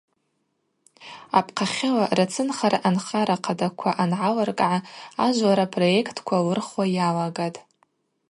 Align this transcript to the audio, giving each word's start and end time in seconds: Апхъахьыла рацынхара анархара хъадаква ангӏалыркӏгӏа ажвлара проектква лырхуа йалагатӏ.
Апхъахьыла 1.39 2.05
рацынхара 2.17 2.77
анархара 2.87 3.35
хъадаква 3.43 3.91
ангӏалыркӏгӏа 4.01 4.77
ажвлара 5.25 5.65
проектква 5.75 6.37
лырхуа 6.45 6.85
йалагатӏ. 6.95 7.59